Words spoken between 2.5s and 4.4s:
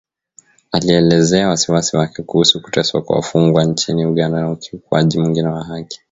kuteswa kwa wafungwa nchini Uganda